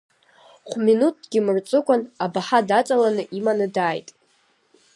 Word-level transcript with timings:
Хә-минуҭкгьы 0.69 1.39
мырҵыкәан, 1.45 2.01
абаҳа 2.23 2.67
даҵаланы 2.69 3.23
иманы 3.37 3.67
дааит. 3.75 4.09